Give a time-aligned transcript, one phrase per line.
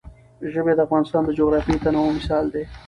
[0.53, 2.63] ژبې د افغانستان د جغرافیوي تنوع یو مثال دی.